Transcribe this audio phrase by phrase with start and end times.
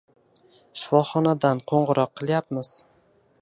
[0.79, 2.73] —Shifoxonadan qo‘ng‘iroq qilyapmiz…